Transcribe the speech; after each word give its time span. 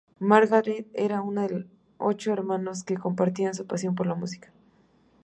Margaret 0.19 0.87
era 0.95 1.21
una 1.21 1.45
de 1.47 1.67
ocho 1.99 2.33
hermanos 2.33 2.83
que 2.83 2.97
compartían 2.97 3.53
su 3.53 3.67
pasión 3.67 3.93
por 3.93 4.07
la 4.07 4.15
música. 4.15 4.51